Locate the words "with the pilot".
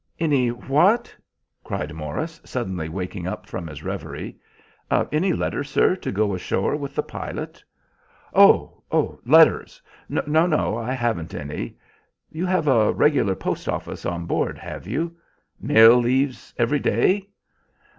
6.75-7.63